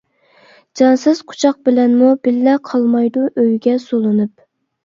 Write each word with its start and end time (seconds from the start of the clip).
جانسىز 0.79 1.19
قۇچاق 1.33 1.59
بىلەنمۇ 1.69 2.09
بىللە 2.29 2.57
قالمايدۇ 2.71 3.27
ئۆيگە 3.43 3.75
سۇلىنىپ. 3.85 4.35